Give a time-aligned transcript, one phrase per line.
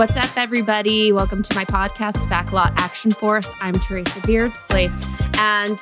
[0.00, 1.12] What's up, everybody?
[1.12, 3.52] Welcome to my podcast, Backlot Action Force.
[3.60, 4.90] I'm Teresa Beardsley,
[5.36, 5.78] and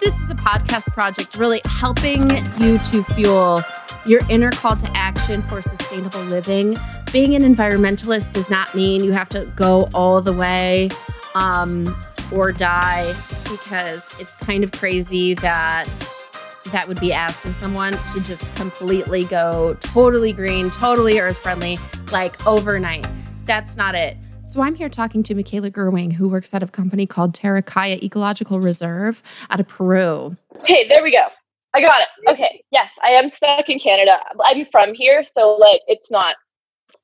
[0.00, 3.60] this is a podcast project really helping you to fuel
[4.06, 6.78] your inner call to action for sustainable living.
[7.12, 10.88] Being an environmentalist does not mean you have to go all the way
[11.34, 11.94] um,
[12.32, 13.12] or die,
[13.42, 16.24] because it's kind of crazy that
[16.72, 21.78] that would be asked of someone to just completely go totally green, totally earth friendly,
[22.12, 23.06] like overnight.
[23.46, 24.16] That's not it.
[24.44, 28.60] So I'm here talking to Mikaela Gerwing, who works at a company called Taricaya Ecological
[28.60, 30.34] Reserve out of Peru.
[30.56, 31.26] Okay, there we go.
[31.72, 32.08] I got it.
[32.28, 34.18] Okay, yes, I am stuck in Canada.
[34.44, 36.34] I'm from here, so like it's not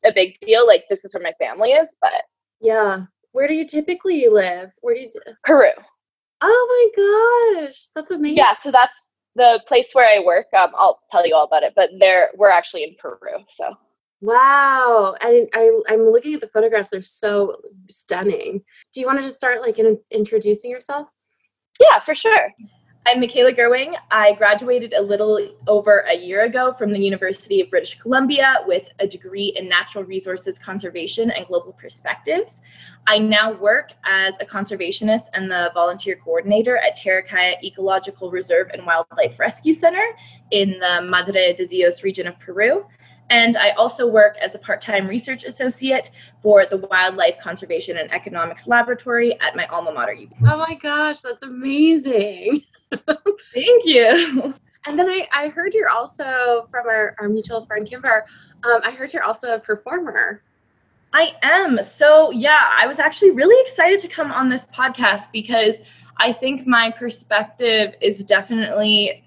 [0.04, 0.66] a big deal.
[0.66, 2.22] Like this is where my family is, but
[2.60, 3.02] yeah.
[3.30, 4.72] Where do you typically live?
[4.80, 5.10] Where do you?
[5.10, 5.70] do- Peru.
[6.40, 8.38] Oh my gosh, that's amazing.
[8.38, 8.92] Yeah, so that's
[9.36, 12.50] the place where I work, um, I'll tell you all about it, but there we're
[12.50, 13.44] actually in Peru.
[13.56, 13.74] So
[14.20, 17.56] wow, I, I I'm looking at the photographs; they're so
[17.88, 18.62] stunning.
[18.92, 21.08] Do you want to just start like in, introducing yourself?
[21.78, 22.52] Yeah, for sure.
[23.08, 23.94] I'm Mikaela Gerwing.
[24.10, 28.88] I graduated a little over a year ago from the University of British Columbia with
[28.98, 32.60] a degree in natural resources conservation and global perspectives.
[33.06, 38.84] I now work as a conservationist and the volunteer coordinator at Taricaya Ecological Reserve and
[38.84, 40.16] Wildlife Rescue Center
[40.50, 42.86] in the Madre de Dios region of Peru.
[43.30, 46.10] And I also work as a part time research associate
[46.42, 50.16] for the Wildlife Conservation and Economics Laboratory at my alma mater.
[50.44, 52.64] Oh my gosh, that's amazing.
[52.90, 54.54] Thank you.
[54.86, 58.24] And then I, I heard you're also from our, our mutual friend Kimber.
[58.62, 60.42] Um, I heard you're also a performer.
[61.12, 61.82] I am.
[61.82, 65.76] So, yeah, I was actually really excited to come on this podcast because
[66.18, 69.24] I think my perspective is definitely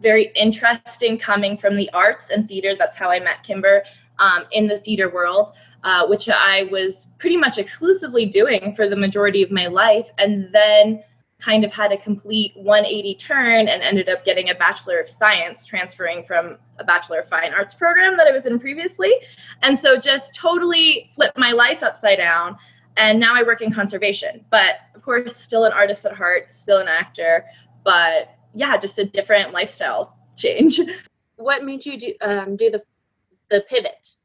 [0.00, 2.74] very interesting coming from the arts and theater.
[2.78, 3.82] That's how I met Kimber
[4.18, 8.96] um, in the theater world, uh, which I was pretty much exclusively doing for the
[8.96, 10.08] majority of my life.
[10.18, 11.02] And then
[11.42, 15.64] kind of had a complete 180 turn and ended up getting a Bachelor of Science,
[15.64, 19.12] transferring from a Bachelor of Fine Arts program that I was in previously.
[19.62, 22.56] And so just totally flipped my life upside down.
[22.96, 26.78] And now I work in conservation, but of course, still an artist at heart, still
[26.78, 27.44] an actor,
[27.84, 30.80] but yeah, just a different lifestyle change.
[31.36, 32.82] What made you do, um, do the,
[33.48, 34.16] the pivot?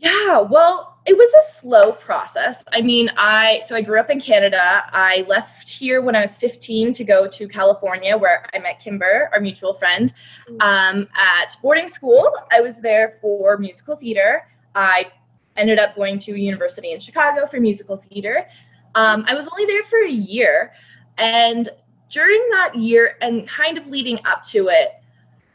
[0.00, 2.64] Yeah, well, it was a slow process.
[2.72, 4.84] I mean, I so I grew up in Canada.
[4.92, 9.28] I left here when I was 15 to go to California, where I met Kimber,
[9.32, 10.12] our mutual friend,
[10.48, 10.62] mm.
[10.62, 12.32] um, at boarding school.
[12.50, 14.46] I was there for musical theater.
[14.74, 15.06] I
[15.58, 18.46] ended up going to a university in Chicago for musical theater.
[18.94, 20.72] Um, I was only there for a year,
[21.18, 21.68] and
[22.08, 24.92] during that year and kind of leading up to it,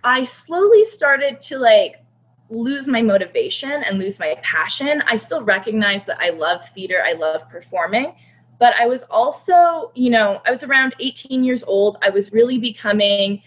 [0.04, 2.05] I slowly started to like
[2.50, 5.02] lose my motivation and lose my passion.
[5.08, 8.14] I still recognize that I love theater, I love performing,
[8.60, 11.98] but I was also, you know, I was around 18 years old.
[12.02, 13.42] I was really becoming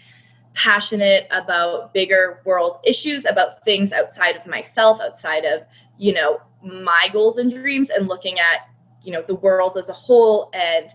[0.53, 5.63] passionate about bigger world issues, about things outside of myself, outside of,
[5.97, 8.67] you know, my goals and dreams, and looking at,
[9.01, 10.89] you know, the world as a whole and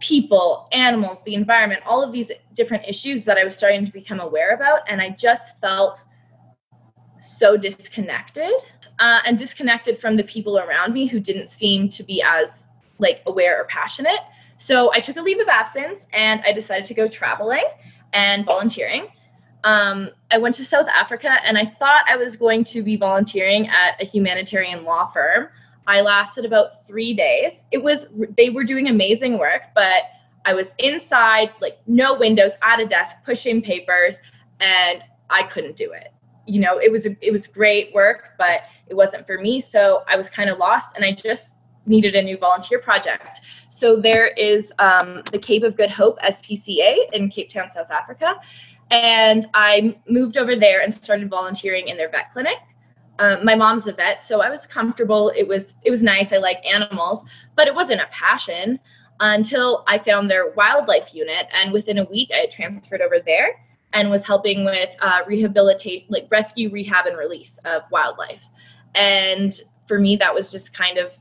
[0.00, 4.20] people, animals, the environment, all of these different issues that I was starting to become
[4.20, 4.80] aware about.
[4.88, 6.02] And I just felt
[7.26, 8.52] so disconnected
[8.98, 13.22] uh, and disconnected from the people around me who didn't seem to be as like
[13.26, 14.20] aware or passionate.
[14.58, 17.64] So i took a leave of absence and i decided to go traveling
[18.12, 19.08] and volunteering.
[19.64, 23.68] Um, i went to south africa and i thought i was going to be volunteering
[23.68, 25.48] at a humanitarian law firm.
[25.88, 27.52] I lasted about three days.
[27.70, 28.06] It was
[28.36, 30.04] they were doing amazing work but
[30.46, 34.16] i was inside like no windows at a desk pushing papers
[34.60, 36.12] and i couldn't do it
[36.46, 39.60] you know it was it was great work but it wasn't for me.
[39.60, 41.54] So i was kind of lost and i just
[41.88, 43.40] needed a new volunteer project.
[43.70, 48.34] So there is um, the cape of good hope spca in cape town south africa.
[48.90, 52.58] And i moved over there and started volunteering in their vet clinic.
[53.18, 55.32] Um, my mom's a vet so i was comfortable.
[55.36, 56.32] It was it was nice.
[56.32, 57.20] I like animals
[57.56, 58.78] but it wasn't a passion
[59.18, 61.46] until i found their wildlife unit.
[61.52, 63.65] And within a week i transferred over there
[63.96, 68.44] and was helping with uh, rehabilitate, like rescue, rehab, and release of wildlife.
[68.94, 69.58] And
[69.88, 71.12] for me, that was just kind of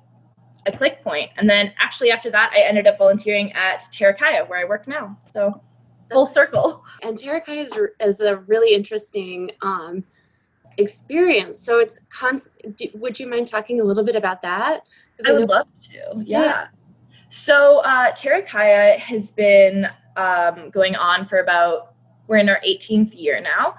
[0.65, 1.29] a click point.
[1.37, 5.17] And then actually after that, I ended up volunteering at Taricaya, where I work now.
[5.33, 5.61] So
[6.11, 6.83] full circle.
[7.01, 10.03] And Taricaya is, is a really interesting um,
[10.77, 11.61] experience.
[11.61, 14.81] So it's conf- do, would you mind talking a little bit about that?
[15.25, 16.23] I, I would love to.
[16.25, 16.43] Yeah.
[16.43, 16.67] yeah.
[17.29, 19.87] So uh, Taricaya has been
[20.17, 21.94] um, going on for about
[22.27, 23.75] we're in our 18th year now.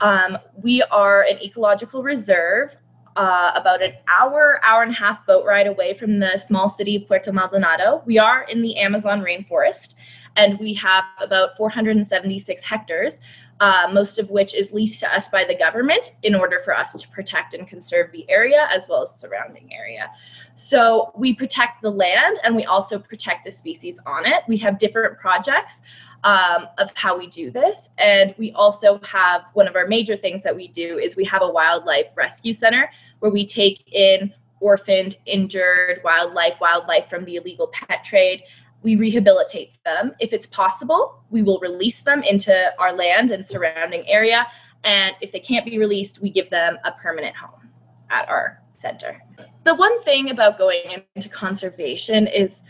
[0.00, 2.74] Um, we are an ecological reserve
[3.16, 6.96] uh, about an hour, hour and a half boat ride away from the small city
[6.96, 8.02] of Puerto Maldonado.
[8.06, 9.94] We are in the Amazon rainforest,
[10.36, 13.18] and we have about 476 hectares,
[13.58, 16.94] uh, most of which is leased to us by the government in order for us
[16.94, 20.08] to protect and conserve the area as well as surrounding area.
[20.54, 24.44] So we protect the land and we also protect the species on it.
[24.48, 25.82] We have different projects
[26.24, 27.88] um, of how we do this.
[27.98, 31.42] And we also have one of our major things that we do is we have
[31.42, 32.90] a wildlife rescue center
[33.20, 38.42] where we take in orphaned, injured wildlife, wildlife from the illegal pet trade.
[38.82, 40.12] We rehabilitate them.
[40.20, 44.46] If it's possible, we will release them into our land and surrounding area.
[44.84, 47.68] And if they can't be released, we give them a permanent home
[48.10, 49.20] at our center.
[49.64, 52.62] The one thing about going into conservation is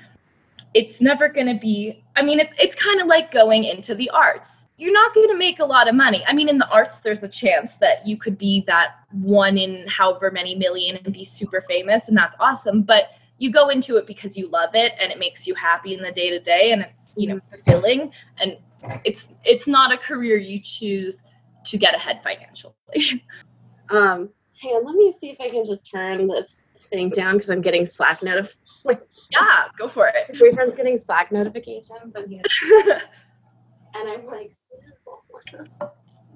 [0.74, 4.10] it's never going to be i mean it's, it's kind of like going into the
[4.10, 4.58] arts.
[4.76, 6.24] You're not going to make a lot of money.
[6.26, 9.86] I mean in the arts there's a chance that you could be that one in
[9.86, 14.06] however many million and be super famous and that's awesome but you go into it
[14.06, 16.82] because you love it and it makes you happy in the day to day and
[16.82, 17.62] it's you know mm-hmm.
[17.62, 18.56] fulfilling and
[19.04, 21.16] it's it's not a career you choose
[21.64, 22.74] to get ahead financially.
[23.90, 27.50] Um hang on let me see if i can just turn this thing down because
[27.50, 28.56] I'm getting Slack notif.
[29.30, 30.14] yeah, go for it.
[30.32, 34.52] My boyfriend's getting Slack notifications, and, and I'm like,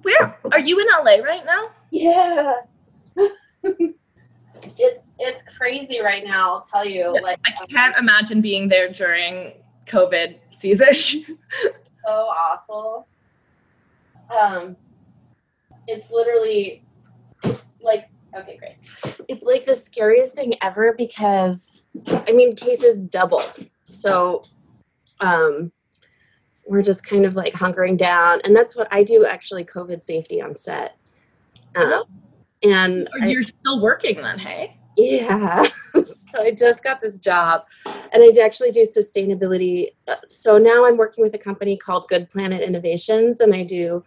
[0.01, 1.69] where are you in LA right now?
[1.91, 2.53] Yeah.
[4.77, 6.55] it's it's crazy right now.
[6.55, 7.19] I'll tell you.
[7.21, 9.53] Like I um, can't um, imagine being there during
[9.87, 10.93] COVID season.
[10.93, 13.07] so awful.
[14.35, 14.75] Um,
[15.87, 16.83] it's literally,
[17.43, 18.75] it's like Okay, great.
[19.27, 21.83] It's like the scariest thing ever because
[22.27, 23.67] I mean cases doubled.
[23.85, 24.43] So
[25.21, 25.71] um
[26.67, 30.41] we're just kind of like hunkering down and that's what I do actually COVID safety
[30.41, 30.97] on set.
[31.75, 32.03] Um,
[32.63, 34.77] and you're I, still working then, hey?
[34.97, 35.61] Yeah.
[36.05, 39.89] so I just got this job and I actually do sustainability.
[40.07, 44.03] Uh, so now I'm working with a company called Good Planet Innovations and I do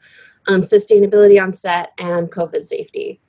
[0.49, 3.21] um, sustainability on set and COVID safety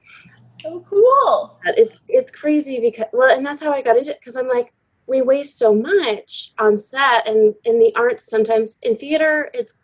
[0.62, 1.58] so cool.
[1.66, 4.74] It's it's crazy because well, and that's how I got into it because I'm like,
[5.08, 8.30] we waste so much on set and in the arts.
[8.30, 9.76] Sometimes in theater, it's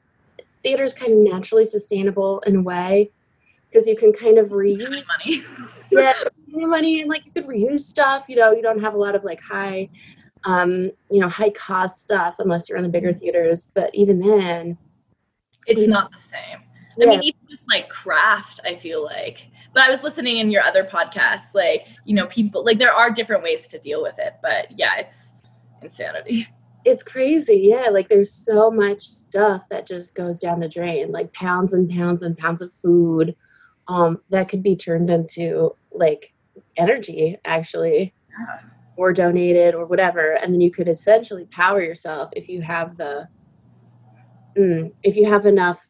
[0.63, 3.11] theater is kind of naturally sustainable in a way
[3.69, 5.43] because you can kind of reuse money.
[5.91, 6.13] yeah,
[6.47, 8.25] money and like you could reuse stuff.
[8.27, 9.89] You know, you don't have a lot of like high,
[10.45, 13.71] um, you know, high cost stuff unless you're in the bigger theaters.
[13.73, 14.77] But even then,
[15.67, 16.59] it's not the same.
[17.01, 19.39] I mean, even just like craft, I feel like
[19.75, 23.11] but I was listening in your other podcasts, like, you know, people like there are
[23.11, 25.33] different ways to deal with it, but yeah, it's
[25.81, 26.47] insanity.
[26.85, 27.67] It's crazy.
[27.69, 27.89] Yeah.
[27.89, 32.21] Like there's so much stuff that just goes down the drain, like pounds and pounds
[32.21, 33.35] and pounds of food
[33.87, 36.33] um, that could be turned into like
[36.77, 38.59] energy actually yeah.
[38.95, 40.33] or donated or whatever.
[40.35, 43.27] And then you could essentially power yourself if you have the,
[44.57, 45.85] mm, if you have enough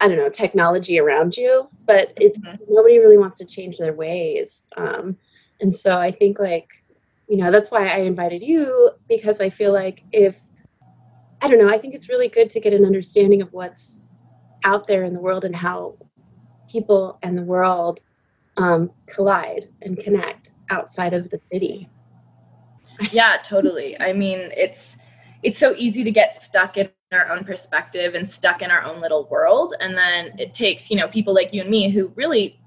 [0.00, 2.62] I don't know, technology around you, but it's mm-hmm.
[2.68, 4.66] nobody really wants to change their ways.
[4.76, 5.16] Um,
[5.60, 6.68] and so I think like,
[7.28, 10.38] you know, that's why I invited you because I feel like if
[11.40, 14.02] I don't know, I think it's really good to get an understanding of what's
[14.64, 15.96] out there in the world and how
[16.68, 18.00] people and the world
[18.56, 21.88] um, collide and connect outside of the city.
[23.12, 23.98] Yeah, totally.
[24.00, 24.96] I mean, it's
[25.42, 29.00] it's so easy to get stuck in our own perspective and stuck in our own
[29.00, 29.74] little world.
[29.80, 32.60] And then it takes you know people like you and me who really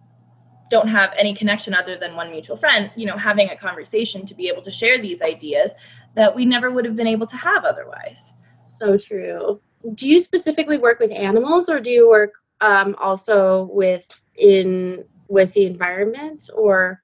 [0.71, 4.35] don't have any connection other than one mutual friend you know having a conversation to
[4.35, 5.71] be able to share these ideas
[6.15, 8.33] that we never would have been able to have otherwise.
[8.65, 9.59] So true.
[9.95, 15.53] Do you specifically work with animals or do you work um, also with in with
[15.53, 17.01] the environment or?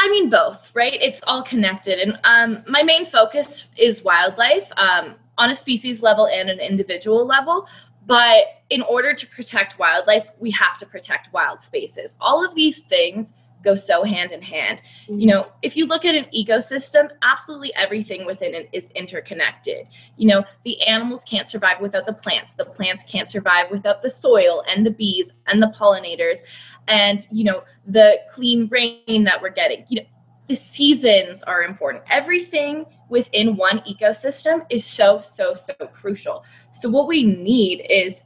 [0.00, 0.94] I mean both, right?
[1.02, 4.70] It's all connected, and um, my main focus is wildlife.
[4.76, 7.66] Um, on a species level and an individual level.
[8.06, 12.16] But in order to protect wildlife, we have to protect wild spaces.
[12.20, 14.82] All of these things go so hand in hand.
[15.08, 19.86] You know, if you look at an ecosystem, absolutely everything within it is interconnected.
[20.16, 24.10] You know, the animals can't survive without the plants, the plants can't survive without the
[24.10, 26.38] soil and the bees and the pollinators
[26.86, 29.84] and, you know, the clean rain that we're getting.
[29.88, 30.06] You know,
[30.48, 32.04] the seasons are important.
[32.10, 36.44] Everything within one ecosystem is so, so, so crucial.
[36.72, 38.22] So, what we need is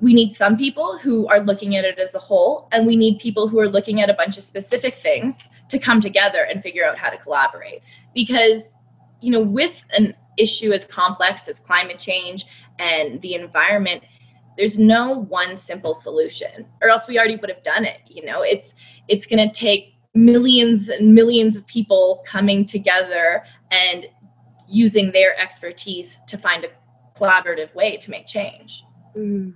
[0.00, 3.18] we need some people who are looking at it as a whole, and we need
[3.18, 6.84] people who are looking at a bunch of specific things to come together and figure
[6.86, 7.82] out how to collaborate.
[8.14, 8.76] Because,
[9.20, 12.46] you know, with an issue as complex as climate change
[12.78, 14.04] and the environment,
[14.56, 18.00] there's no one simple solution, or else we already would have done it.
[18.06, 18.74] You know, it's
[19.08, 24.06] it's going to take millions and millions of people coming together and
[24.68, 26.68] using their expertise to find a
[27.18, 28.84] collaborative way to make change.
[29.16, 29.54] Mm.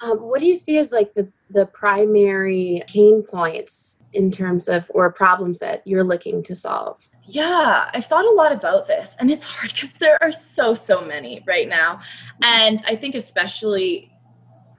[0.00, 4.90] Um, what do you see as like the the primary pain points in terms of
[4.92, 7.00] or problems that you're looking to solve?
[7.26, 11.00] Yeah, I've thought a lot about this, and it's hard because there are so so
[11.00, 12.00] many right now,
[12.42, 14.12] and I think especially,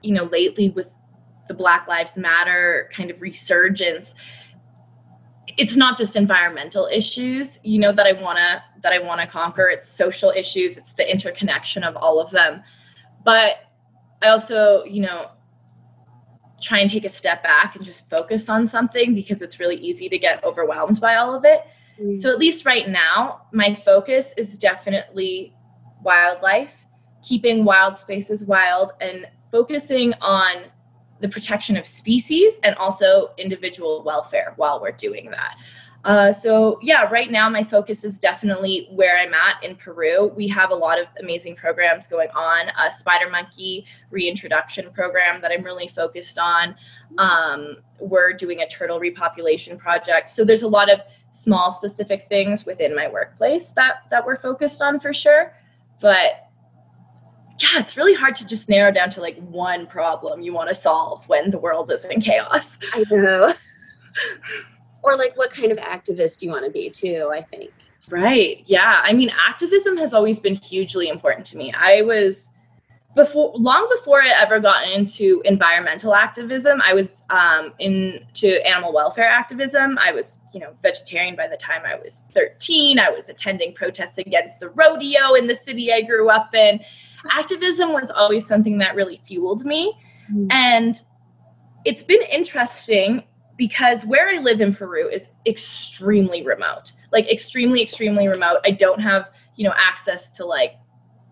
[0.02, 0.92] you know, lately with
[1.48, 4.14] the Black Lives Matter kind of resurgence,
[5.56, 9.68] it's not just environmental issues, you know, that I wanna that I wanna conquer.
[9.68, 10.76] It's social issues.
[10.76, 12.62] It's the interconnection of all of them,
[13.24, 13.56] but
[14.22, 15.30] I also, you know,
[16.60, 20.08] try and take a step back and just focus on something because it's really easy
[20.08, 21.60] to get overwhelmed by all of it.
[22.00, 22.20] Mm.
[22.20, 25.54] So, at least right now, my focus is definitely
[26.02, 26.74] wildlife,
[27.22, 30.64] keeping wild spaces wild, and focusing on
[31.20, 35.56] the protection of species and also individual welfare while we're doing that.
[36.04, 40.32] Uh, so yeah, right now my focus is definitely where I'm at in Peru.
[40.36, 42.68] We have a lot of amazing programs going on.
[42.78, 46.76] A spider monkey reintroduction program that I'm really focused on.
[47.18, 50.30] Um, we're doing a turtle repopulation project.
[50.30, 51.00] So there's a lot of
[51.32, 55.54] small specific things within my workplace that that we're focused on for sure.
[56.00, 56.45] But
[57.58, 60.74] yeah, it's really hard to just narrow down to like one problem you want to
[60.74, 62.78] solve when the world is in chaos.
[62.92, 63.52] I know.
[65.02, 67.70] or like what kind of activist do you want to be too i think.
[68.08, 69.00] Right yeah.
[69.02, 71.72] I mean activism has always been hugely important to me.
[71.72, 72.48] I was
[73.14, 79.26] before long before i ever got into environmental activism i was um, into animal welfare
[79.26, 79.98] activism.
[79.98, 84.18] I was you know vegetarian by the time i was 13 i was attending protests
[84.18, 86.78] against the rodeo in the city i grew up in
[87.32, 89.92] activism was always something that really fueled me
[90.32, 90.46] mm.
[90.50, 91.02] and
[91.84, 93.22] it's been interesting
[93.56, 98.58] because where I live in Peru is extremely remote, like extremely, extremely remote.
[98.64, 100.74] I don't have, you know, access to like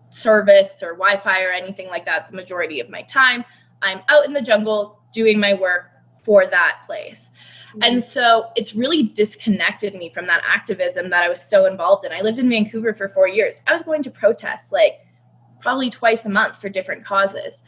[0.09, 3.43] service or Wi Fi or anything like that the majority of my time.
[3.81, 5.91] I'm out in the jungle doing my work
[6.23, 7.27] for that place.
[7.69, 7.79] Mm-hmm.
[7.83, 12.13] And so it's really disconnected me from that activism that I was so involved in.
[12.13, 13.57] I lived in Vancouver for four years.
[13.67, 15.04] I was going to protests like
[15.65, 17.63] probably twice a month for different causes.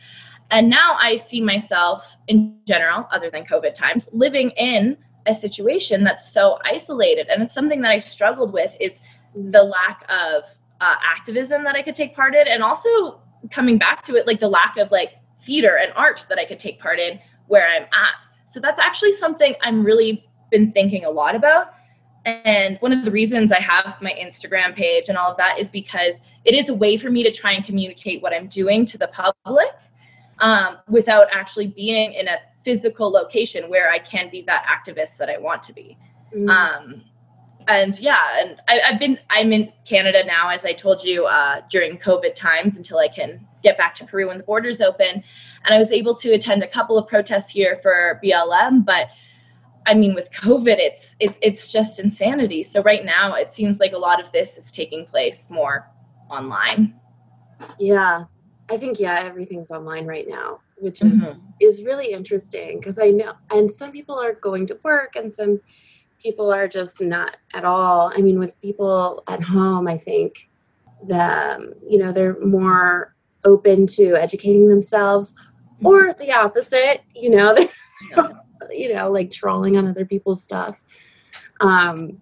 [0.52, 6.04] And now I see myself in general, other than COVID times, living in a situation
[6.04, 7.28] that's so isolated.
[7.28, 9.02] And it's something that I struggled with is
[9.34, 10.44] the lack of
[10.80, 14.40] uh, activism that I could take part in, and also coming back to it, like
[14.40, 15.14] the lack of like
[15.44, 18.16] theater and art that I could take part in where I'm at.
[18.48, 21.74] So that's actually something I'm really been thinking a lot about.
[22.26, 25.72] And one of the reasons I have my Instagram page and all of that is
[25.72, 28.98] because it is a way for me to try and communicate what I'm doing to
[28.98, 29.68] the public
[30.40, 35.30] um, without actually being in a physical location where I can be that activist that
[35.30, 35.98] I want to be.
[36.34, 36.50] Mm-hmm.
[36.50, 37.04] Um,
[37.68, 41.62] and yeah, and I, have been I'm in Canada now, as I told you uh,
[41.70, 45.22] during COVID times until I can get back to Peru when the borders open.
[45.66, 49.10] And I was able to attend a couple of protests here for BLM, but
[49.86, 52.64] I mean, with COVID, it's it, it's just insanity.
[52.64, 55.90] So right now, it seems like a lot of this is taking place more
[56.30, 57.00] online.
[57.80, 58.26] Yeah,
[58.70, 61.40] I think yeah, everything's online right now, which is mm-hmm.
[61.60, 65.60] is really interesting because I know and some people are going to work and some
[66.22, 68.12] people are just not at all.
[68.16, 70.50] I mean, with people at home, I think
[71.06, 75.88] the um, you know they're more open to educating themselves, mm-hmm.
[75.88, 77.02] or the opposite.
[77.16, 77.70] You know, they're
[78.16, 78.28] yeah.
[78.72, 80.82] you know like trolling on other people's stuff.
[81.60, 82.22] Um,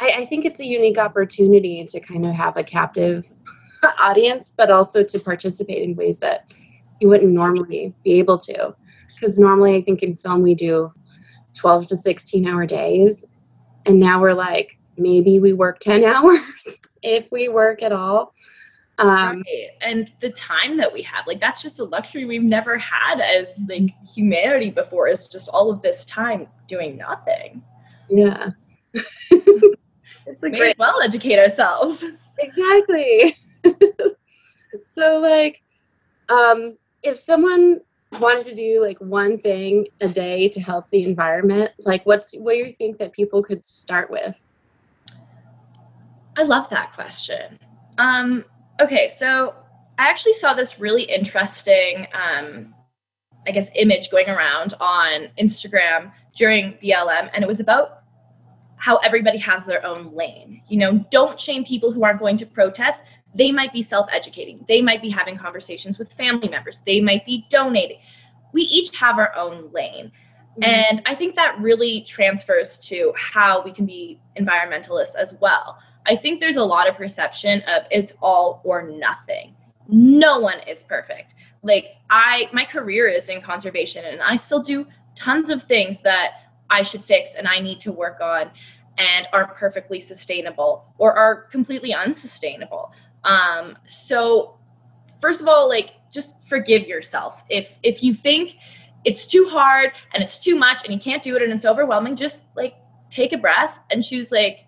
[0.00, 3.30] I, I think it's a unique opportunity to kind of have a captive
[4.00, 6.50] audience, but also to participate in ways that
[7.00, 8.74] you wouldn't normally be able to.
[9.14, 10.92] Because normally, I think in film we do
[11.54, 13.24] 12 to 16 hour days.
[13.86, 18.34] And now we're like, maybe we work 10 hours if we work at all.
[18.98, 19.68] Um, right.
[19.80, 23.58] And the time that we have, like, that's just a luxury we've never had as
[23.66, 27.62] like humanity before, is just all of this time doing nothing.
[28.10, 28.50] Yeah.
[30.30, 32.04] it's a great well educate ourselves.
[32.42, 33.34] Exactly.
[34.86, 35.62] so like
[36.30, 37.80] um if someone
[38.18, 42.52] wanted to do like one thing a day to help the environment like what's what
[42.52, 44.42] do you think that people could start with
[46.36, 47.58] i love that question
[47.98, 48.44] um
[48.80, 49.54] okay so
[49.98, 52.74] i actually saw this really interesting um
[53.46, 57.99] i guess image going around on instagram during blm and it was about
[58.80, 62.46] how everybody has their own lane you know don't shame people who aren't going to
[62.46, 63.02] protest
[63.34, 64.64] they might be self educating.
[64.68, 66.80] They might be having conversations with family members.
[66.86, 67.98] They might be donating.
[68.52, 70.10] We each have our own lane.
[70.52, 70.64] Mm-hmm.
[70.64, 75.78] And I think that really transfers to how we can be environmentalists as well.
[76.06, 79.54] I think there's a lot of perception of it's all or nothing.
[79.88, 81.34] No one is perfect.
[81.62, 86.49] Like I my career is in conservation and I still do tons of things that
[86.70, 88.50] I should fix and I need to work on
[88.98, 92.92] and aren't perfectly sustainable or are completely unsustainable.
[93.24, 94.58] Um, so
[95.20, 97.42] first of all, like just forgive yourself.
[97.48, 98.56] If if you think
[99.04, 102.16] it's too hard and it's too much and you can't do it and it's overwhelming,
[102.16, 102.74] just like
[103.10, 104.66] take a breath and choose like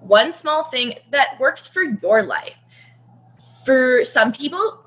[0.00, 2.54] one small thing that works for your life.
[3.64, 4.86] For some people,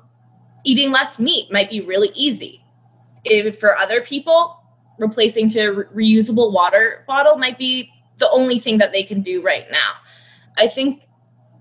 [0.64, 2.64] eating less meat might be really easy.
[3.24, 4.63] If for other people,
[4.98, 9.42] replacing to re- reusable water bottle might be the only thing that they can do
[9.42, 9.92] right now.
[10.56, 11.02] I think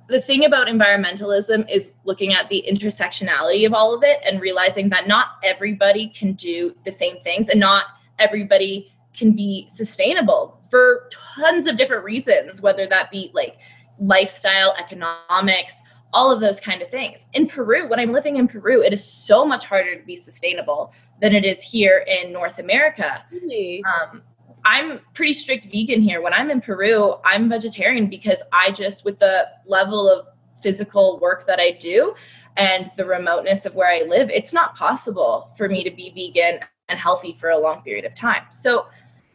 [0.09, 4.89] the thing about environmentalism is looking at the intersectionality of all of it and realizing
[4.89, 7.85] that not everybody can do the same things and not
[8.19, 13.57] everybody can be sustainable for tons of different reasons whether that be like
[13.99, 15.77] lifestyle economics
[16.13, 19.03] all of those kind of things in peru when i'm living in peru it is
[19.03, 23.83] so much harder to be sustainable than it is here in north america really?
[23.85, 24.21] um,
[24.65, 26.21] I'm pretty strict vegan here.
[26.21, 30.27] When I'm in Peru, I'm vegetarian because I just, with the level of
[30.61, 32.15] physical work that I do
[32.55, 36.61] and the remoteness of where I live, it's not possible for me to be vegan
[36.89, 38.43] and healthy for a long period of time.
[38.51, 38.85] So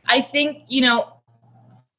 [0.06, 1.12] I think, you know,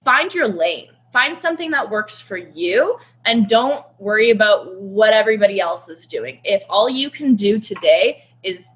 [0.04, 5.60] find your lane, find something that works for you, and don't worry about what everybody
[5.60, 6.40] else is doing.
[6.44, 8.68] If all you can do today is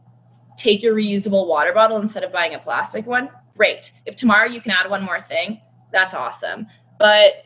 [0.58, 3.92] take your reusable water bottle instead of buying a plastic one, great.
[4.06, 5.60] If tomorrow you can add one more thing,
[5.92, 6.68] that's awesome.
[7.00, 7.46] But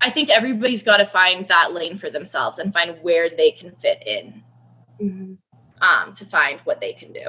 [0.00, 3.74] I think everybody's got to find that lane for themselves and find where they can
[3.76, 4.42] fit in
[5.00, 5.84] mm-hmm.
[5.84, 7.26] um, to find what they can do.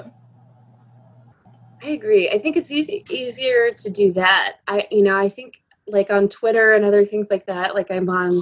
[1.83, 2.29] I agree.
[2.29, 4.55] I think it's easy easier to do that.
[4.67, 7.75] I you know I think like on Twitter and other things like that.
[7.75, 8.41] Like I'm on,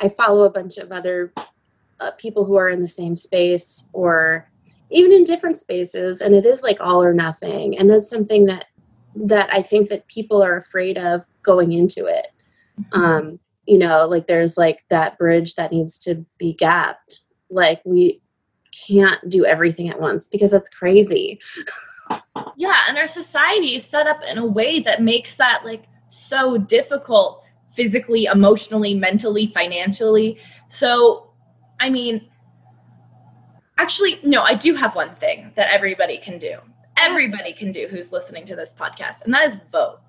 [0.00, 1.32] I follow a bunch of other
[2.00, 4.49] uh, people who are in the same space or
[4.90, 7.78] even in different spaces, and it is like all or nothing.
[7.78, 8.66] And that's something that
[9.14, 12.28] that I think that people are afraid of going into it.
[12.80, 13.00] Mm-hmm.
[13.00, 17.20] Um, you know, like there's like that bridge that needs to be gapped.
[17.50, 18.20] Like we
[18.86, 21.40] can't do everything at once because that's crazy.
[22.56, 26.58] yeah, and our society is set up in a way that makes that like so
[26.58, 27.42] difficult
[27.74, 30.38] physically, emotionally, mentally, financially.
[30.68, 31.30] So,
[31.78, 32.28] I mean,
[33.80, 36.58] actually, no, I do have one thing that everybody can do
[37.00, 40.00] everybody can do who's listening to this podcast, and that is vote.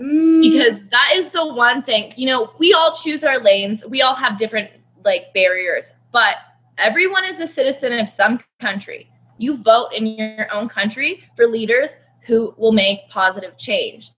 [0.00, 0.42] Mm.
[0.42, 4.14] Because that is the one thing, you know, we all choose our lanes, we all
[4.14, 4.70] have different
[5.04, 6.36] like barriers, but
[6.76, 9.10] everyone is a citizen of some country.
[9.38, 11.90] You vote in your own country for leaders
[12.22, 14.12] who will make positive change.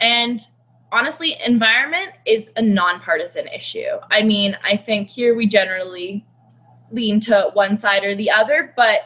[0.00, 0.40] And
[0.92, 3.98] honestly, environment is a nonpartisan issue.
[4.10, 6.24] I mean, I think here we generally
[6.90, 9.00] lean to one side or the other, but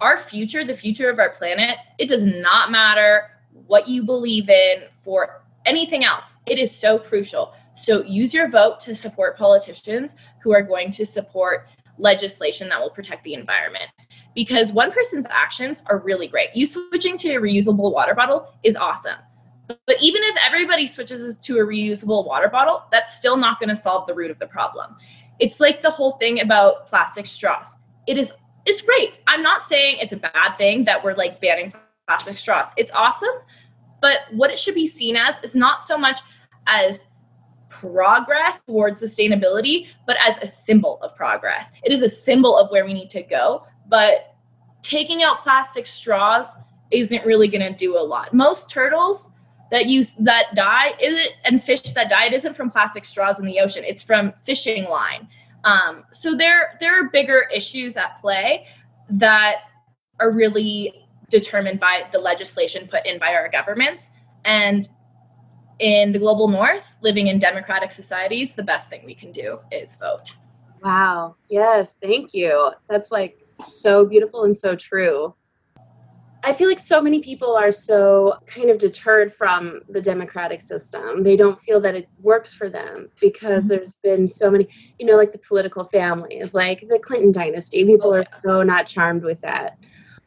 [0.00, 3.30] our future, the future of our planet, it does not matter
[3.66, 6.26] what you believe in for anything else.
[6.46, 7.52] It is so crucial.
[7.76, 11.66] So use your vote to support politicians who are going to support
[11.98, 13.84] legislation that will protect the environment.
[14.34, 16.48] Because one person's actions are really great.
[16.54, 19.16] You switching to a reusable water bottle is awesome.
[19.86, 23.76] But even if everybody switches to a reusable water bottle, that's still not going to
[23.76, 24.96] solve the root of the problem.
[25.40, 27.76] It's like the whole thing about plastic straws.
[28.06, 28.32] It is
[28.66, 29.14] it's great.
[29.26, 31.72] I'm not saying it's a bad thing that we're like banning
[32.06, 32.66] plastic straws.
[32.76, 33.34] It's awesome.
[34.00, 36.20] But what it should be seen as is not so much
[36.66, 37.06] as
[37.68, 41.70] progress towards sustainability, but as a symbol of progress.
[41.84, 43.64] It is a symbol of where we need to go.
[43.88, 44.34] But
[44.82, 46.48] taking out plastic straws
[46.90, 48.34] isn't really going to do a lot.
[48.34, 49.30] Most turtles
[49.70, 53.38] that use that die is it and fish that die it isn't from plastic straws
[53.38, 53.84] in the ocean.
[53.86, 55.28] It's from fishing line.
[55.64, 58.66] Um, so there there are bigger issues at play
[59.10, 59.62] that
[60.18, 64.10] are really determined by the legislation put in by our governments.
[64.44, 64.88] And
[65.78, 69.94] in the global north, living in democratic societies, the best thing we can do is
[69.94, 70.36] vote.
[70.82, 71.36] Wow.
[71.48, 72.72] Yes, thank you.
[72.88, 75.34] That's like so beautiful and so true.
[76.42, 81.22] I feel like so many people are so kind of deterred from the democratic system.
[81.22, 83.68] They don't feel that it works for them because mm-hmm.
[83.68, 87.84] there's been so many, you know, like the political families, like the Clinton dynasty.
[87.84, 88.20] People oh, yeah.
[88.22, 89.76] are so not charmed with that.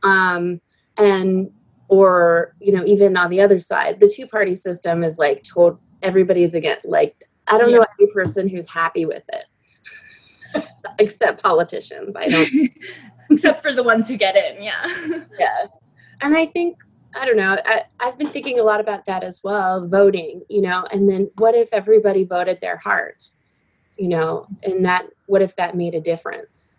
[0.04, 0.62] Um,
[0.98, 1.52] and,
[1.88, 5.80] or, you know, even on the other side, the two party system is like told
[6.04, 7.78] everybody's again, like, I don't yeah.
[7.78, 10.64] know any person who's happy with it
[11.00, 12.16] except politicians.
[12.16, 12.72] I don't.
[13.32, 14.86] except for the ones who get in, yeah.
[15.40, 15.66] yeah
[16.22, 16.78] and I think
[17.16, 17.58] I don't know.
[17.66, 21.30] I, I've been thinking a lot about that as well, voting, you know, and then
[21.38, 23.30] what if everybody voted their heart,
[23.98, 26.78] you know, and that, what if that made a difference?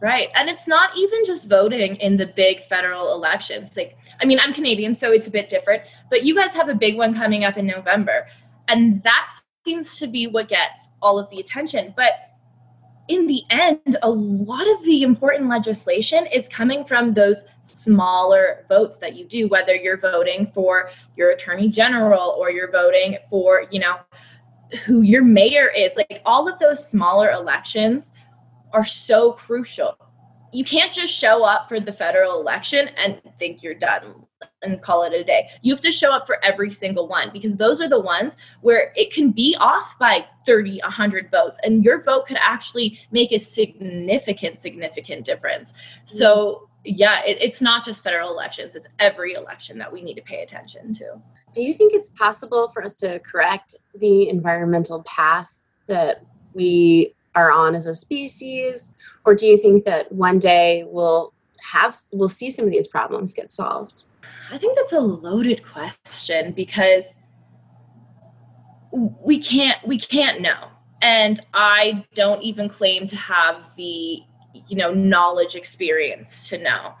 [0.00, 0.28] Right.
[0.34, 3.70] And it's not even just voting in the big federal elections.
[3.74, 6.74] Like, I mean, I'm Canadian, so it's a bit different, but you guys have a
[6.74, 8.26] big one coming up in November.
[8.68, 9.30] And that
[9.64, 11.94] seems to be what gets all of the attention.
[11.96, 12.12] But
[13.08, 17.42] in the end, a lot of the important legislation is coming from those
[17.84, 23.18] smaller votes that you do, whether you're voting for your attorney general or you're voting
[23.30, 23.96] for, you know,
[24.84, 25.92] who your mayor is.
[25.96, 28.10] Like all of those smaller elections
[28.72, 29.96] are so crucial.
[30.52, 34.24] You can't just show up for the federal election and think you're done
[34.62, 35.48] and call it a day.
[35.62, 38.92] You have to show up for every single one because those are the ones where
[38.96, 43.38] it can be off by 30, 100 votes, and your vote could actually make a
[43.38, 45.72] significant, significant difference.
[46.06, 50.22] So, yeah, it, it's not just federal elections, it's every election that we need to
[50.22, 51.20] pay attention to.
[51.52, 57.50] Do you think it's possible for us to correct the environmental path that we are
[57.50, 58.94] on as a species?
[59.24, 63.32] Or do you think that one day we'll have we'll see some of these problems
[63.32, 64.04] get solved?
[64.50, 67.14] I think that's a loaded question because
[68.92, 70.68] we can't we can't know.
[71.02, 74.22] And I don't even claim to have the
[74.68, 76.94] you know knowledge experience to know.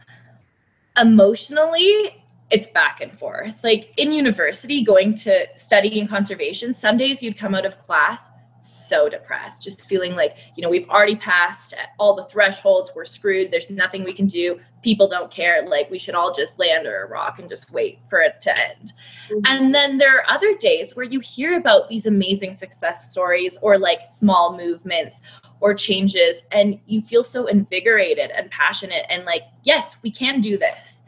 [0.96, 3.54] Emotionally, it's back and forth.
[3.62, 8.28] Like in university, going to studying conservation, some days you'd come out of class
[8.64, 13.50] so depressed, just feeling like, you know, we've already passed all the thresholds, we're screwed,
[13.50, 17.02] there's nothing we can do, people don't care, like we should all just lay under
[17.02, 18.92] a rock and just wait for it to end.
[19.30, 19.40] Mm-hmm.
[19.44, 23.78] And then there are other days where you hear about these amazing success stories or
[23.78, 25.20] like small movements
[25.60, 30.58] or changes, and you feel so invigorated and passionate and like, yes, we can do
[30.58, 31.00] this.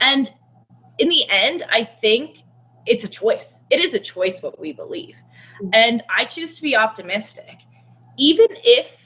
[0.00, 0.32] And
[0.98, 2.38] in the end, I think
[2.86, 3.60] it's a choice.
[3.70, 5.16] It is a choice what we believe
[5.62, 5.70] mm-hmm.
[5.72, 7.58] and I choose to be optimistic.
[8.16, 8.96] Even if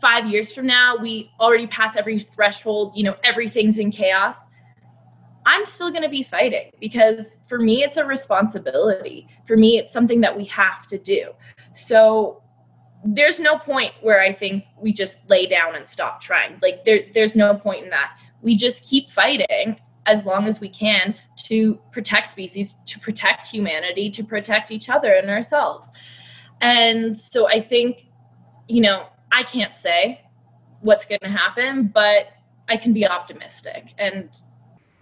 [0.00, 4.38] five years from now we already pass every threshold, you know, everything's in chaos,
[5.46, 9.28] I'm still going to be fighting because for me, it's a responsibility.
[9.46, 11.32] For me, it's something that we have to do.
[11.74, 12.42] So
[13.04, 16.58] there's no point where I think we just lay down and stop trying.
[16.62, 18.16] Like there, there's no point in that.
[18.40, 21.14] We just keep fighting as long as we can
[21.44, 25.88] to protect species, to protect humanity, to protect each other and ourselves.
[26.60, 28.04] And so I think,
[28.68, 30.22] you know, I can't say
[30.80, 32.28] what's going to happen, but
[32.68, 33.92] I can be optimistic.
[33.98, 34.30] And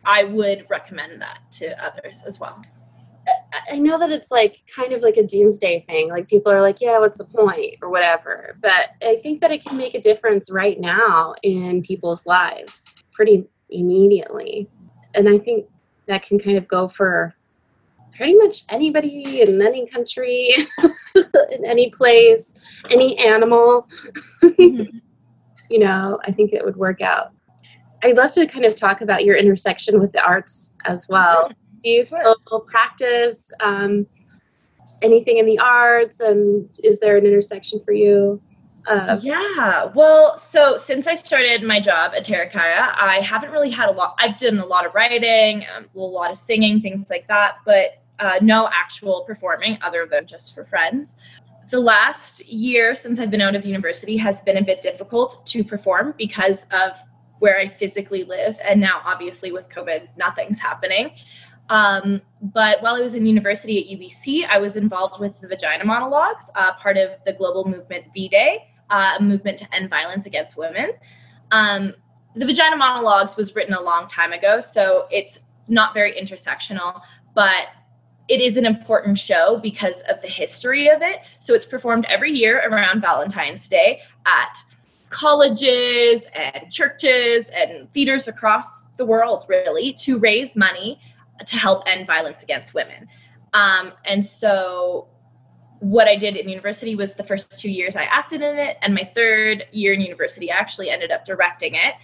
[0.05, 2.61] I would recommend that to others as well.
[3.71, 6.11] I know that it's like kind of like a doomsday thing.
[6.11, 8.57] Like people are like, yeah, what's the point or whatever.
[8.61, 13.45] But I think that it can make a difference right now in people's lives pretty
[13.71, 14.69] immediately
[15.15, 15.67] and I think
[16.07, 17.35] that can kind of go for
[18.17, 20.51] pretty much anybody in any country,
[21.15, 22.55] in any place,
[22.91, 23.89] any animal.
[24.43, 24.97] Mm-hmm.
[25.71, 27.33] you know, I think it would work out.
[28.05, 31.53] I'd love to kind of talk about your intersection with the arts as well.
[31.83, 34.07] Do you still practice um,
[35.03, 38.41] anything in the arts, and is there an intersection for you?
[38.87, 39.85] Uh, yeah.
[39.95, 44.17] Well, so since I started my job at Taricaya, I haven't really had a lot.
[44.19, 48.03] I've done a lot of writing, um, a lot of singing, things like that, but
[48.19, 51.17] uh, no actual performing other than just for friends.
[51.71, 55.65] The last year since I've been out of university has been a bit difficult to
[55.65, 56.93] perform because of
[57.39, 58.59] where I physically live.
[58.65, 61.13] And now, obviously, with COVID, nothing's happening.
[61.69, 65.85] Um, but while I was in university at UBC, I was involved with the Vagina
[65.85, 70.27] Monologues, uh, part of the global movement V Day uh, a movement to end violence
[70.27, 70.93] against women.
[71.51, 71.95] Um,
[72.37, 77.01] the Vagina Monologues was written a long time ago, so it's not very intersectional,
[77.35, 77.69] but
[78.29, 81.21] it is an important show because of the history of it.
[81.41, 84.57] So it's performed every year around Valentine's Day at
[85.09, 91.01] colleges and churches and theaters across the world, really, to raise money
[91.47, 93.09] to help end violence against women.
[93.53, 95.09] Um, and so
[95.81, 98.95] what I did in university was the first two years I acted in it, and
[98.95, 101.95] my third year in university, I actually ended up directing it.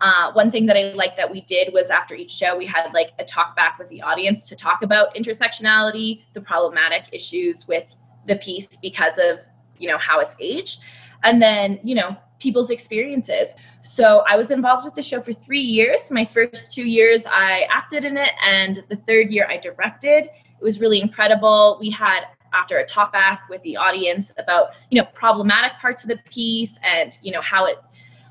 [0.00, 2.92] Uh, one thing that I liked that we did was after each show, we had
[2.92, 7.84] like a talk back with the audience to talk about intersectionality, the problematic issues with
[8.26, 9.38] the piece because of
[9.78, 10.80] you know how it's aged,
[11.22, 13.50] and then you know people's experiences.
[13.82, 16.10] So I was involved with the show for three years.
[16.10, 20.24] My first two years I acted in it, and the third year I directed.
[20.24, 21.78] It was really incredible.
[21.80, 26.08] We had after a talk back with the audience about you know problematic parts of
[26.08, 27.76] the piece and you know how it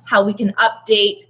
[0.07, 1.27] how we can update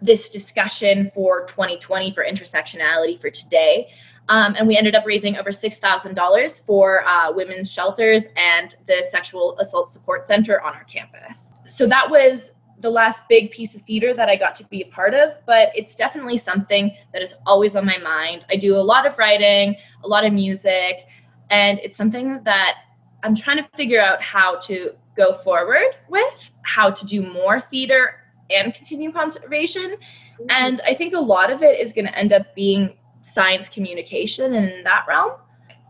[0.00, 3.88] this discussion for 2020 for intersectionality for today.
[4.28, 9.58] Um, and we ended up raising over $6,000 for uh, women's shelters and the Sexual
[9.58, 11.50] Assault Support Center on our campus.
[11.68, 12.50] So that was
[12.80, 15.70] the last big piece of theater that I got to be a part of, but
[15.74, 18.46] it's definitely something that is always on my mind.
[18.50, 21.06] I do a lot of writing, a lot of music,
[21.50, 22.76] and it's something that
[23.22, 28.14] I'm trying to figure out how to go forward with, how to do more theater
[28.50, 29.96] and continue conservation.
[30.40, 30.50] Mm-hmm.
[30.50, 34.54] And I think a lot of it is going to end up being science communication
[34.54, 35.32] and in that realm.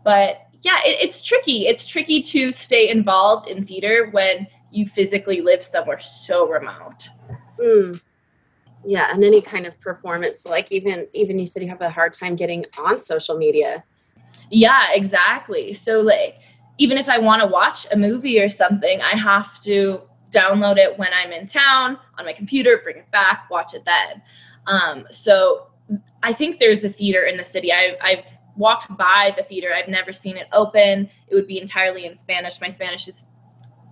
[0.03, 1.67] But yeah, it, it's tricky.
[1.67, 7.09] It's tricky to stay involved in theater when you physically live somewhere so remote.
[7.59, 8.01] Mm.
[8.85, 12.13] Yeah, and any kind of performance, like even even you said you have a hard
[12.13, 13.83] time getting on social media.
[14.49, 15.73] Yeah, exactly.
[15.73, 16.35] So like
[16.77, 20.01] even if I want to watch a movie or something, I have to
[20.31, 24.21] download it when I'm in town on my computer, bring it back, watch it then.
[24.67, 25.67] Um, so
[26.23, 27.73] I think there's a theater in the city.
[27.73, 29.73] I, I've walked by the theater.
[29.75, 31.09] I've never seen it open.
[31.27, 32.61] It would be entirely in Spanish.
[32.61, 33.25] My Spanish is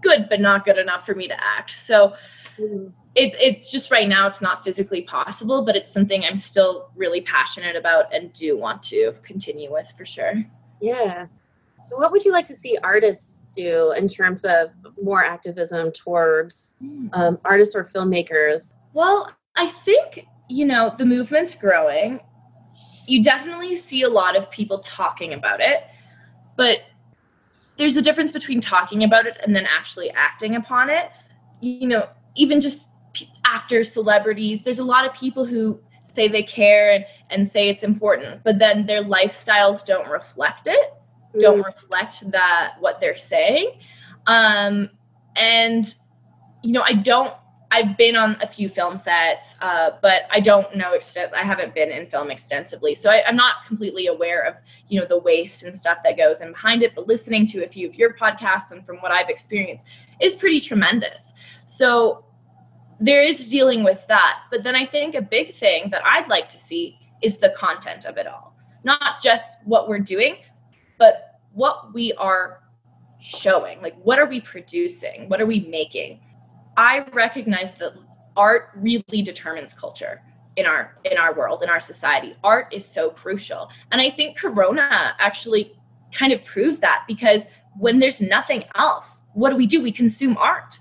[0.02, 1.72] good, but not good enough for me to act.
[1.72, 2.14] So
[2.60, 2.88] mm-hmm.
[3.16, 7.22] it, it just right now, it's not physically possible, but it's something I'm still really
[7.22, 10.44] passionate about and do want to continue with for sure.
[10.82, 11.28] Yeah.
[11.82, 16.74] So, what would you like to see artists do in terms of more activism towards
[16.80, 17.08] hmm.
[17.14, 18.74] um, artists or filmmakers?
[18.94, 22.20] Well, I think, you know, the movement's growing.
[23.08, 25.84] You definitely see a lot of people talking about it,
[26.56, 26.80] but
[27.78, 31.12] there's a difference between talking about it and then actually acting upon it.
[31.62, 32.90] You know, even just
[33.46, 35.80] actors, celebrities, there's a lot of people who
[36.12, 40.94] say they care and, and say it's important, but then their lifestyles don't reflect it,
[41.36, 41.42] mm.
[41.42, 43.80] don't reflect that what they're saying.
[44.26, 44.90] Um,
[45.36, 45.94] and
[46.64, 47.34] you know, I don't
[47.70, 51.34] I've been on a few film sets, uh, but I don't know extent.
[51.34, 54.56] I haven't been in film extensively, so I, am not completely aware of
[54.88, 56.96] you know the waste and stuff that goes in behind it.
[56.96, 59.86] But listening to a few of your podcasts and from what I've experienced
[60.22, 61.34] is pretty tremendous.
[61.66, 62.26] So
[63.00, 64.44] there is dealing with that.
[64.50, 68.06] But then I think a big thing that I'd like to see is the content
[68.06, 70.38] of it all, not just what we're doing,
[70.98, 72.62] but what we are
[73.20, 73.82] showing.
[73.82, 75.28] Like, what are we producing?
[75.28, 76.22] What are we making?
[76.78, 77.94] I recognize that
[78.36, 80.22] art really determines culture
[80.56, 82.36] in our in our world in our society.
[82.44, 83.70] Art is so crucial.
[83.92, 85.74] And i think corona actually
[86.14, 87.44] kind of proved that because
[87.78, 89.84] when there's nothing else what do we do?
[89.84, 90.80] We consume art.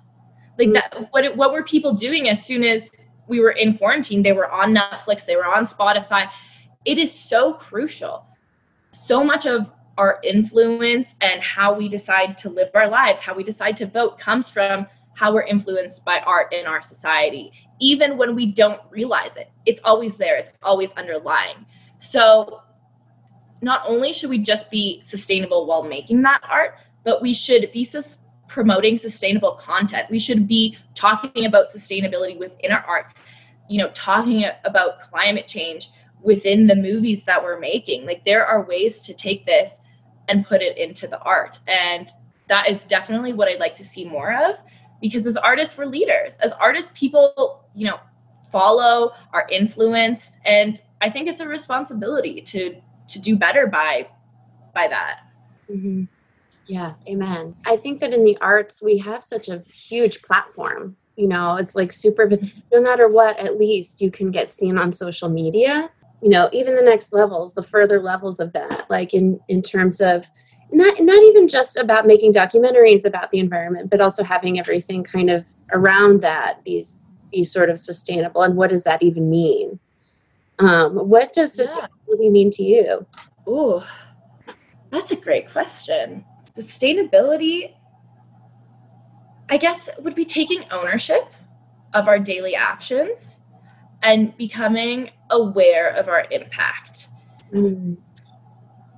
[0.59, 1.05] Like that mm-hmm.
[1.11, 2.89] what what were people doing as soon as
[3.29, 4.23] we were in quarantine?
[4.23, 6.31] They were on netflix they were on spotify.
[6.85, 8.27] It is so crucial.
[8.93, 13.43] So much of our influence and how we decide to live our lives how we
[13.43, 17.51] decide to vote comes from how we're influenced by art in our society,
[17.81, 19.51] even when we don't realize it.
[19.65, 21.65] It's always there, it's always underlying.
[21.99, 22.61] So,
[23.63, 27.83] not only should we just be sustainable while making that art, but we should be
[27.83, 30.11] sus- promoting sustainable content.
[30.11, 33.07] We should be talking about sustainability within our art,
[33.71, 35.89] you know, talking about climate change
[36.21, 38.05] within the movies that we're making.
[38.05, 39.77] Like, there are ways to take this
[40.29, 41.59] and put it into the art.
[41.67, 42.11] And
[42.49, 44.57] that is definitely what I'd like to see more of
[45.01, 46.37] because as artists we're leaders.
[46.41, 47.99] As artists people you know
[48.53, 54.07] follow are influenced and i think it's a responsibility to to do better by
[54.75, 55.21] by that.
[55.71, 56.05] Mm-hmm.
[56.67, 57.55] yeah amen.
[57.67, 61.75] I think that in the arts we have such a huge platform you know it's
[61.75, 62.31] like super
[62.73, 65.91] no matter what at least you can get seen on social media.
[66.23, 70.01] You know even the next levels the further levels of that like in in terms
[70.01, 70.31] of
[70.73, 75.31] not not even just about making documentaries about the environment, but also having everything kind
[75.31, 76.99] of around that these
[77.31, 78.43] be sort of sustainable.
[78.43, 79.79] And what does that even mean?
[80.59, 82.31] Um, what does sustainability yeah.
[82.31, 83.07] mean to you?
[83.47, 83.87] Oh,
[84.91, 86.25] that's a great question.
[86.57, 87.75] Sustainability,
[89.51, 91.29] I guess, would be taking ownership
[91.93, 93.37] of our daily actions
[94.03, 97.09] and becoming aware of our impact.
[97.53, 97.99] Mm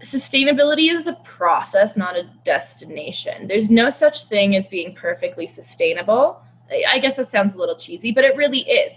[0.03, 3.49] sustainability is a process, not a destination.
[3.49, 6.41] There's no such thing as being perfectly sustainable.
[6.89, 8.93] I guess that sounds a little cheesy, but it really is.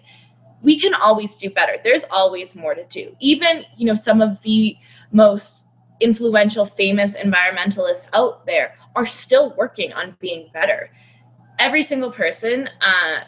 [0.62, 1.78] We can always do better.
[1.84, 3.16] There's always more to do.
[3.20, 4.78] Even, you know, some of the
[5.12, 5.64] most
[6.02, 10.92] influential, famous environmentalists out there are still working on being better.
[11.60, 13.24] Every single person, uh,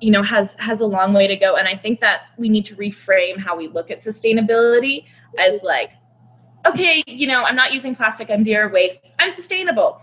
[0.00, 2.64] you know, has has a long way to go, and I think that we need
[2.66, 5.04] to reframe how we look at sustainability
[5.38, 5.90] as like
[6.66, 10.00] okay, you know, I'm not using plastic, I'm zero waste, I'm sustainable.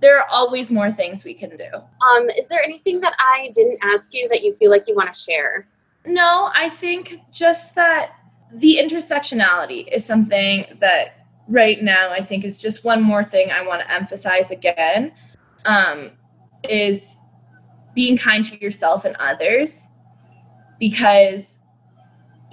[0.00, 1.74] There are always more things we can do.
[1.74, 5.12] Um, is there anything that I didn't ask you that you feel like you want
[5.12, 5.66] to share
[6.06, 8.12] no, I think just that
[8.54, 13.66] the intersectionality is something that right now I think is just one more thing I
[13.66, 15.12] want to emphasize again
[15.64, 16.12] um,
[16.68, 17.16] is
[17.94, 19.82] being kind to yourself and others
[20.78, 21.58] because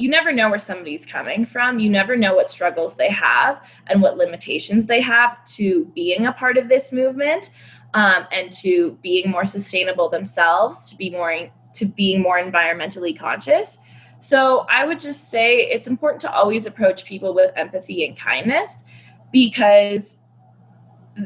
[0.04, 1.80] you never know where somebody's coming from.
[1.80, 6.34] You never know what struggles they have and what limitations they have to being a
[6.34, 7.52] part of this movement
[7.94, 13.78] um, and to being more sustainable themselves, to be more to being more environmentally conscious.
[14.20, 18.84] So I would just say it's important to always approach people with empathy and kindness
[19.32, 20.18] because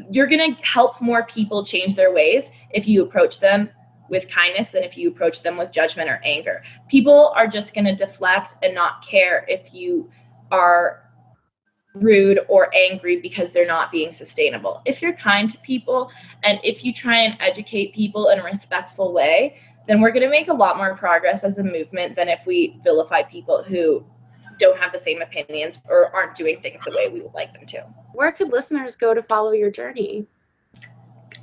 [0.08, 3.70] you're going to help more people change their ways if you approach them
[4.08, 6.62] with kindness than if you approach them with judgment or anger.
[6.88, 10.10] People are just going to deflect and not care if you
[10.50, 11.04] are
[11.94, 14.82] rude or angry because they're not being sustainable.
[14.84, 16.10] If you're kind to people
[16.42, 20.30] and if you try and educate people in a respectful way, then we're going to
[20.30, 24.04] make a lot more progress as a movement than if we vilify people who
[24.58, 27.64] don't have the same opinions or aren't doing things the way we would like them
[27.64, 27.86] to.
[28.12, 30.26] Where could listeners go to follow your journey?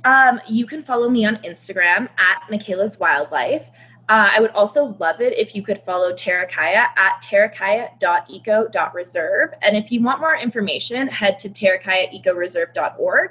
[0.04, 3.62] Um, you can follow me on Instagram at Mikaela's Wildlife.
[4.08, 9.50] Uh, I would also love it if you could follow Taricaya at taricaya.eco.reserve.
[9.62, 13.30] And if you want more information, head to taricayaecoreserve.org.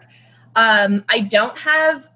[0.58, 2.10] Um, I don't have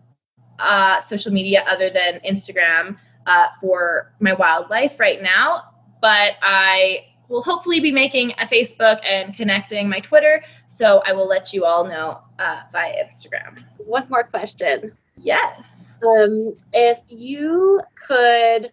[0.60, 5.64] uh, social media other than Instagram uh, for my wildlife right now,
[6.02, 10.44] but I will hopefully be making a Facebook and connecting my Twitter.
[10.80, 13.62] So I will let you all know uh, via Instagram.
[13.80, 14.94] One more question.
[15.18, 15.66] Yes.
[16.02, 18.72] Um, if you could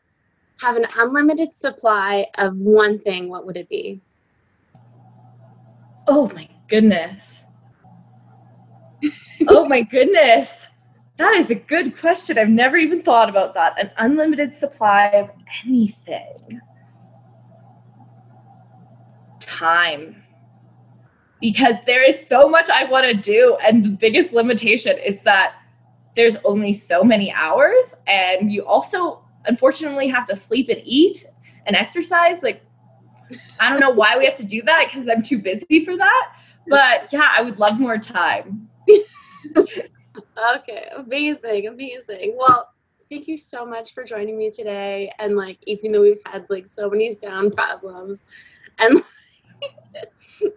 [0.61, 4.01] have an unlimited supply of one thing, what would it be?
[6.07, 7.42] Oh my goodness.
[9.49, 10.64] oh my goodness.
[11.16, 12.38] That is a good question.
[12.38, 13.83] I've never even thought about that.
[13.83, 15.31] An unlimited supply of
[15.64, 16.61] anything.
[19.40, 20.23] Time.
[21.40, 25.55] Because there is so much I want to do, and the biggest limitation is that
[26.14, 31.27] there's only so many hours, and you also unfortunately have to sleep and eat
[31.66, 32.42] and exercise.
[32.42, 32.62] Like,
[33.61, 36.33] I don't know why we have to do that because I'm too busy for that.
[36.68, 38.68] But yeah, I would love more time.
[40.57, 42.35] Okay, amazing, amazing.
[42.37, 42.70] Well,
[43.11, 45.12] thank you so much for joining me today.
[45.18, 48.25] And like, even though we've had like so many sound problems,
[48.79, 49.03] and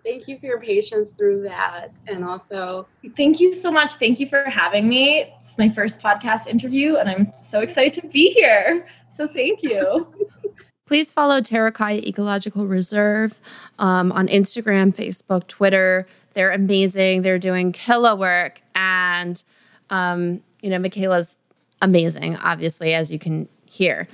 [0.03, 1.99] thank you for your patience through that.
[2.07, 3.93] And also, thank you so much.
[3.93, 5.33] Thank you for having me.
[5.39, 8.87] It's my first podcast interview, and I'm so excited to be here.
[9.11, 10.07] So thank you.
[10.85, 13.39] Please follow Taricaya Ecological Reserve
[13.77, 16.07] um, on Instagram, Facebook, Twitter.
[16.33, 17.21] They're amazing.
[17.21, 18.59] They're doing killer work.
[18.73, 19.43] And,
[19.91, 21.37] um, you know, Mikaela's
[21.83, 24.07] amazing, obviously, as you can hear.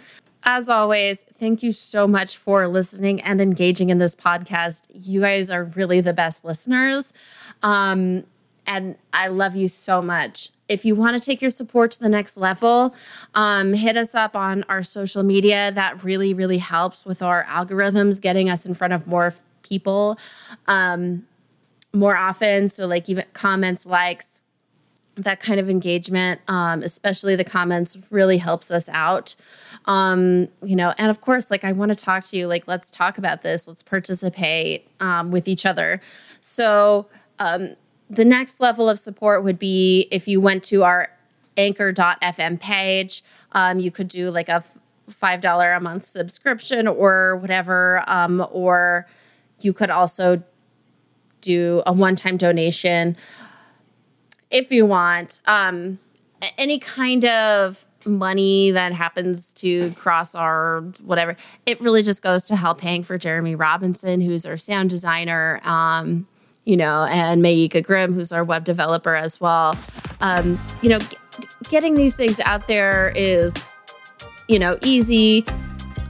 [0.47, 4.85] As always, thank you so much for listening and engaging in this podcast.
[4.93, 7.13] You guys are really the best listeners.
[7.63, 8.25] Um,
[8.67, 10.51] and I love you so much.
[10.69, 12.95] If you want to take your support to the next level,
[13.33, 15.71] um, hit us up on our social media.
[15.71, 20.19] That really, really helps with our algorithms, getting us in front of more people
[20.67, 21.25] um,
[21.93, 22.69] more often.
[22.69, 24.41] So, like, even comments, likes,
[25.15, 29.35] that kind of engagement, um, especially the comments, really helps us out.
[29.85, 32.47] Um, you know, and of course, like I want to talk to you.
[32.47, 33.67] Like, let's talk about this.
[33.67, 36.01] Let's participate um, with each other.
[36.41, 37.07] So,
[37.39, 37.75] um,
[38.09, 41.09] the next level of support would be if you went to our
[41.57, 43.23] anchor.fm page.
[43.53, 44.63] Um, you could do like a
[45.09, 49.07] five dollar a month subscription or whatever, um, or
[49.61, 50.43] you could also
[51.41, 53.15] do a one time donation
[54.55, 55.41] if you want.
[55.45, 55.99] Um,
[56.57, 62.55] any kind of money that happens to cross our whatever, it really just goes to
[62.55, 65.59] help paying for Jeremy Robinson, who's our sound designer.
[65.63, 66.25] Um,
[66.63, 69.77] you know, and Mayika Grimm, who's our web developer as well.
[70.21, 71.17] Um, you know, g-
[71.69, 73.73] getting these things out there is,
[74.47, 75.45] you know, easy.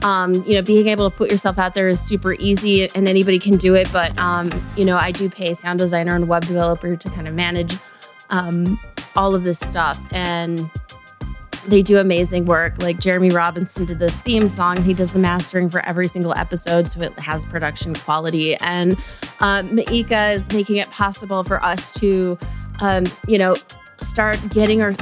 [0.02, 3.38] Um, you know, being able to put yourself out there is super easy and anybody
[3.38, 3.90] can do it.
[3.92, 7.26] But, um, you know, I do pay a sound designer and web developer to kind
[7.28, 7.76] of manage
[8.30, 8.78] um,
[9.14, 10.00] all of this stuff.
[10.10, 10.70] And
[11.66, 12.80] they do amazing work.
[12.80, 14.82] Like Jeremy Robinson did this theme song.
[14.82, 18.54] He does the mastering for every single episode, so it has production quality.
[18.56, 18.92] And
[19.40, 22.38] um, Maika is making it possible for us to,
[22.80, 23.56] um, you know,
[24.00, 24.94] start getting our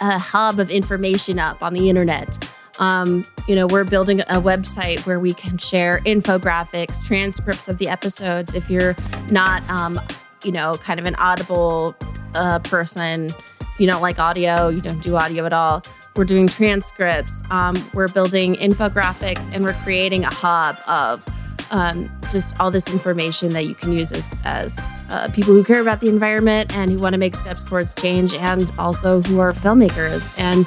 [0.00, 2.48] a hub of information up on the internet.
[2.78, 7.88] Um, you know, we're building a website where we can share infographics, transcripts of the
[7.88, 8.54] episodes.
[8.54, 8.96] If you're
[9.30, 10.00] not, um,
[10.44, 11.94] you know, kind of an audible
[12.34, 15.82] uh, person, if you don't like audio, you don't do audio at all,
[16.16, 21.24] we're doing transcripts, um, we're building infographics, and we're creating a hub of
[21.70, 25.80] um, just all this information that you can use as, as uh, people who care
[25.80, 29.52] about the environment and who want to make steps towards change, and also who are
[29.52, 30.36] filmmakers.
[30.38, 30.66] And,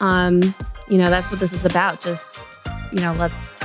[0.00, 0.54] um,
[0.88, 2.00] you know, that's what this is about.
[2.00, 2.40] Just,
[2.92, 3.58] you know, let's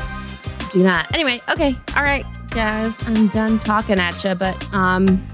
[0.72, 1.14] do that.
[1.14, 1.78] Anyway, okay.
[1.96, 5.26] All right, guys, I'm done talking at you, but um,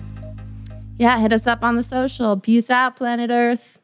[1.04, 2.38] yeah, hit us up on the social.
[2.38, 3.78] Peace out, planet Earth.